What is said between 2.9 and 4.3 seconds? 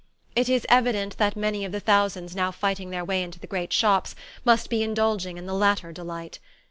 way into the great shops